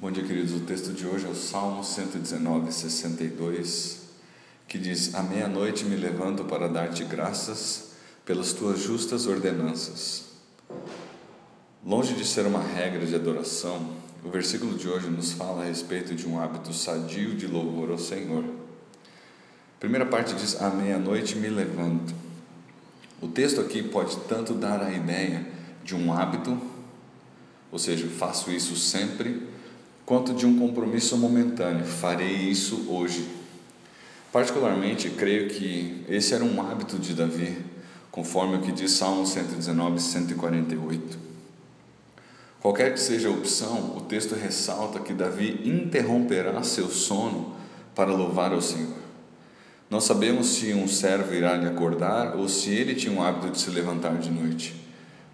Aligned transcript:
Bom 0.00 0.10
dia, 0.10 0.24
queridos. 0.24 0.54
O 0.54 0.60
texto 0.60 0.94
de 0.94 1.06
hoje 1.06 1.26
é 1.26 1.28
o 1.28 1.34
Salmo 1.34 1.84
119, 1.84 2.72
62, 2.72 3.98
que 4.66 4.78
diz: 4.78 5.14
À 5.14 5.22
meia-noite 5.22 5.84
me 5.84 5.94
levanto 5.94 6.42
para 6.44 6.68
dar-te 6.68 7.04
graças 7.04 7.90
pelas 8.24 8.54
tuas 8.54 8.80
justas 8.80 9.26
ordenanças. 9.26 10.30
Longe 11.84 12.14
de 12.14 12.24
ser 12.24 12.46
uma 12.46 12.62
regra 12.62 13.04
de 13.04 13.14
adoração, 13.14 13.90
o 14.24 14.30
versículo 14.30 14.74
de 14.78 14.88
hoje 14.88 15.10
nos 15.10 15.32
fala 15.32 15.64
a 15.64 15.66
respeito 15.66 16.14
de 16.14 16.26
um 16.26 16.40
hábito 16.40 16.72
sadio 16.72 17.34
de 17.34 17.46
louvor 17.46 17.90
ao 17.90 17.98
Senhor. 17.98 18.42
A 18.42 19.80
primeira 19.80 20.06
parte 20.06 20.34
diz: 20.34 20.62
À 20.62 20.70
meia-noite 20.70 21.36
me 21.36 21.50
levanto. 21.50 22.14
O 23.20 23.28
texto 23.28 23.60
aqui 23.60 23.82
pode 23.82 24.16
tanto 24.20 24.54
dar 24.54 24.82
a 24.82 24.90
ideia 24.90 25.46
de 25.84 25.94
um 25.94 26.10
hábito, 26.10 26.58
ou 27.70 27.78
seja, 27.78 28.08
faço 28.08 28.50
isso 28.50 28.74
sempre 28.76 29.59
quanto 30.10 30.34
de 30.34 30.44
um 30.44 30.58
compromisso 30.58 31.16
momentâneo, 31.16 31.84
farei 31.84 32.34
isso 32.34 32.86
hoje. 32.88 33.28
Particularmente, 34.32 35.08
creio 35.08 35.48
que 35.48 36.04
esse 36.08 36.34
era 36.34 36.42
um 36.42 36.60
hábito 36.60 36.98
de 36.98 37.14
Davi, 37.14 37.56
conforme 38.10 38.56
o 38.56 38.60
que 38.60 38.72
diz 38.72 38.90
Salmo 38.90 39.24
119, 39.24 40.00
148. 40.00 41.16
Qualquer 42.58 42.92
que 42.92 42.98
seja 42.98 43.28
a 43.28 43.30
opção, 43.30 43.96
o 43.96 44.00
texto 44.00 44.34
ressalta 44.34 44.98
que 44.98 45.12
Davi 45.12 45.60
interromperá 45.64 46.60
seu 46.64 46.88
sono 46.88 47.54
para 47.94 48.12
louvar 48.12 48.52
ao 48.52 48.60
Senhor. 48.60 48.98
Não 49.88 50.00
sabemos 50.00 50.48
se 50.48 50.74
um 50.74 50.88
servo 50.88 51.32
irá 51.32 51.56
lhe 51.56 51.68
acordar 51.68 52.34
ou 52.34 52.48
se 52.48 52.70
ele 52.70 52.96
tinha 52.96 53.16
o 53.16 53.22
hábito 53.22 53.50
de 53.50 53.60
se 53.60 53.70
levantar 53.70 54.18
de 54.18 54.32
noite. 54.32 54.74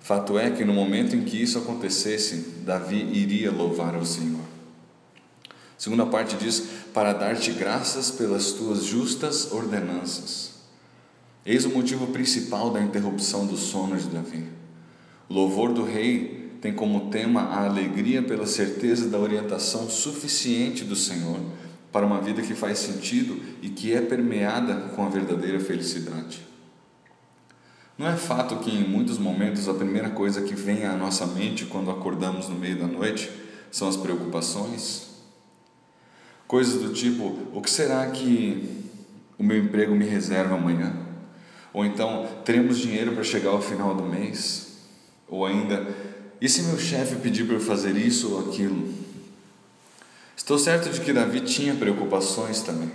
Fato 0.00 0.38
é 0.38 0.50
que 0.50 0.66
no 0.66 0.74
momento 0.74 1.16
em 1.16 1.24
que 1.24 1.40
isso 1.42 1.56
acontecesse, 1.56 2.56
Davi 2.62 3.08
iria 3.14 3.50
louvar 3.50 3.94
ao 3.94 4.04
Senhor. 4.04 4.55
Segunda 5.78 6.06
parte 6.06 6.36
diz: 6.36 6.62
para 6.92 7.12
dar-te 7.12 7.52
graças 7.52 8.10
pelas 8.10 8.52
tuas 8.52 8.84
justas 8.84 9.52
ordenanças. 9.52 10.52
Eis 11.44 11.64
o 11.64 11.70
motivo 11.70 12.08
principal 12.08 12.70
da 12.70 12.80
interrupção 12.80 13.46
do 13.46 13.56
sono 13.56 13.96
de 13.96 14.08
Davi. 14.08 14.44
O 15.28 15.34
louvor 15.34 15.72
do 15.72 15.84
rei 15.84 16.50
tem 16.60 16.72
como 16.72 17.10
tema 17.10 17.42
a 17.42 17.64
alegria 17.64 18.22
pela 18.22 18.46
certeza 18.46 19.08
da 19.08 19.18
orientação 19.18 19.88
suficiente 19.88 20.82
do 20.82 20.96
Senhor 20.96 21.38
para 21.92 22.04
uma 22.04 22.20
vida 22.20 22.42
que 22.42 22.54
faz 22.54 22.78
sentido 22.78 23.40
e 23.62 23.68
que 23.68 23.94
é 23.94 24.00
permeada 24.00 24.74
com 24.94 25.06
a 25.06 25.08
verdadeira 25.08 25.60
felicidade. 25.60 26.44
Não 27.96 28.06
é 28.06 28.16
fato 28.16 28.56
que 28.56 28.70
em 28.70 28.86
muitos 28.86 29.16
momentos 29.16 29.68
a 29.68 29.74
primeira 29.74 30.10
coisa 30.10 30.42
que 30.42 30.54
vem 30.54 30.84
à 30.84 30.94
nossa 30.94 31.26
mente 31.26 31.64
quando 31.64 31.90
acordamos 31.90 32.48
no 32.48 32.54
meio 32.54 32.78
da 32.78 32.86
noite 32.86 33.30
são 33.70 33.88
as 33.88 33.96
preocupações, 33.96 35.15
Coisas 36.46 36.80
do 36.80 36.92
tipo: 36.92 37.36
o 37.52 37.60
que 37.60 37.70
será 37.70 38.06
que 38.10 38.84
o 39.38 39.42
meu 39.42 39.58
emprego 39.58 39.94
me 39.94 40.04
reserva 40.04 40.54
amanhã? 40.54 40.94
Ou 41.72 41.84
então, 41.84 42.26
teremos 42.44 42.78
dinheiro 42.78 43.12
para 43.12 43.22
chegar 43.22 43.50
ao 43.50 43.60
final 43.60 43.94
do 43.94 44.02
mês? 44.02 44.78
Ou 45.28 45.44
ainda, 45.44 45.86
e 46.40 46.48
se 46.48 46.62
meu 46.62 46.78
chefe 46.78 47.16
pedir 47.16 47.44
para 47.44 47.56
eu 47.56 47.60
fazer 47.60 47.96
isso 47.96 48.32
ou 48.32 48.48
aquilo? 48.48 48.94
Estou 50.36 50.58
certo 50.58 50.90
de 50.90 51.00
que 51.00 51.12
Davi 51.12 51.40
tinha 51.40 51.74
preocupações 51.74 52.60
também, 52.60 52.92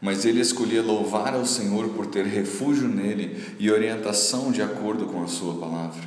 mas 0.00 0.24
ele 0.24 0.40
escolhia 0.40 0.82
louvar 0.82 1.34
ao 1.34 1.46
Senhor 1.46 1.90
por 1.90 2.06
ter 2.06 2.26
refúgio 2.26 2.88
nele 2.88 3.54
e 3.58 3.70
orientação 3.70 4.50
de 4.50 4.60
acordo 4.60 5.06
com 5.06 5.22
a 5.22 5.28
sua 5.28 5.54
palavra. 5.54 6.02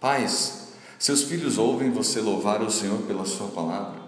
Pais, 0.00 0.68
seus 0.98 1.24
filhos 1.24 1.58
ouvem 1.58 1.90
você 1.90 2.20
louvar 2.20 2.62
ao 2.62 2.70
Senhor 2.70 3.02
pela 3.02 3.26
sua 3.26 3.48
palavra? 3.48 4.05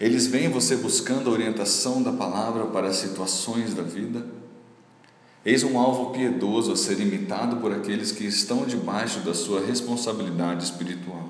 Eles 0.00 0.26
veem 0.26 0.48
você 0.48 0.76
buscando 0.76 1.30
a 1.30 1.32
orientação 1.32 2.02
da 2.02 2.12
palavra 2.12 2.66
para 2.66 2.88
as 2.88 2.96
situações 2.96 3.74
da 3.74 3.82
vida. 3.82 4.26
Eis 5.44 5.62
um 5.62 5.78
alvo 5.78 6.10
piedoso 6.10 6.72
a 6.72 6.76
ser 6.76 6.98
imitado 7.00 7.58
por 7.58 7.72
aqueles 7.72 8.10
que 8.10 8.24
estão 8.24 8.64
debaixo 8.64 9.20
da 9.20 9.34
sua 9.34 9.64
responsabilidade 9.64 10.64
espiritual. 10.64 11.28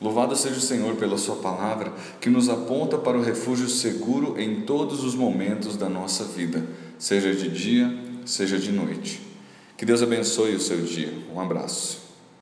Louvado 0.00 0.36
seja 0.36 0.58
o 0.58 0.60
Senhor 0.60 0.94
pela 0.96 1.16
Sua 1.16 1.36
palavra, 1.36 1.92
que 2.20 2.28
nos 2.28 2.48
aponta 2.48 2.98
para 2.98 3.16
o 3.16 3.22
refúgio 3.22 3.68
seguro 3.68 4.38
em 4.38 4.60
todos 4.60 5.02
os 5.02 5.14
momentos 5.14 5.76
da 5.76 5.88
nossa 5.88 6.24
vida, 6.24 6.66
seja 6.98 7.34
de 7.34 7.48
dia, 7.48 7.98
seja 8.24 8.58
de 8.58 8.70
noite. 8.70 9.22
Que 9.76 9.86
Deus 9.86 10.02
abençoe 10.02 10.54
o 10.54 10.60
seu 10.60 10.82
dia. 10.82 11.12
Um 11.34 11.40
abraço. 11.40 12.05